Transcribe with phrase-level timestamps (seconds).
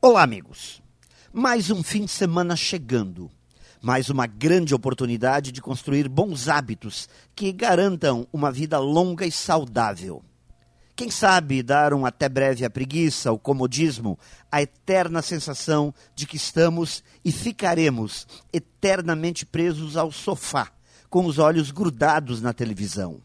[0.00, 0.80] Olá, amigos.
[1.32, 3.28] Mais um fim de semana chegando.
[3.82, 10.22] Mais uma grande oportunidade de construir bons hábitos que garantam uma vida longa e saudável.
[10.94, 14.16] Quem sabe dar um até breve à preguiça, ao comodismo,
[14.52, 20.70] a eterna sensação de que estamos e ficaremos eternamente presos ao sofá,
[21.10, 23.20] com os olhos grudados na televisão.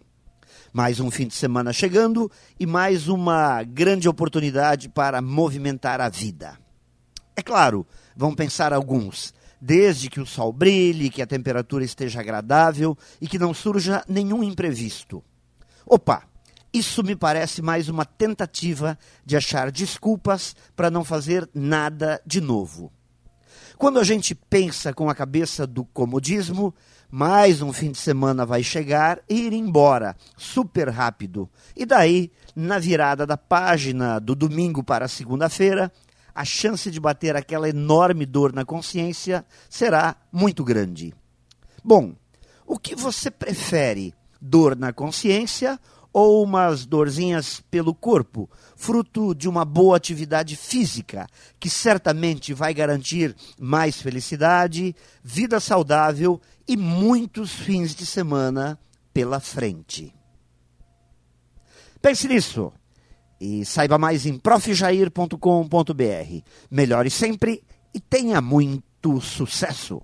[0.74, 6.63] Mais um fim de semana chegando e mais uma grande oportunidade para movimentar a vida.
[7.36, 12.98] É claro, vão pensar alguns, desde que o sol brilhe, que a temperatura esteja agradável
[13.20, 15.24] e que não surja nenhum imprevisto.
[15.86, 16.24] Opa,
[16.74, 22.92] isso me parece mais uma tentativa de achar desculpas para não fazer nada de novo.
[23.78, 26.74] Quando a gente pensa com a cabeça do comodismo,
[27.12, 31.50] mais um fim de semana vai chegar e ir embora, super rápido.
[31.76, 35.92] E daí, na virada da página do domingo para segunda-feira,
[36.34, 41.14] a chance de bater aquela enorme dor na consciência será muito grande.
[41.84, 42.16] Bom,
[42.66, 44.14] o que você prefere?
[44.42, 45.80] Dor na consciência
[46.12, 51.28] ou umas dorzinhas pelo corpo, fruto de uma boa atividade física,
[51.60, 58.80] que certamente vai garantir mais felicidade, vida saudável e muitos fins de semana
[59.12, 60.14] pela frente.
[62.00, 62.72] Pense nisso
[63.44, 65.38] e saiba mais em profjair.com.br.
[66.72, 67.62] Melhore sempre
[67.94, 70.02] e tenha muito sucesso!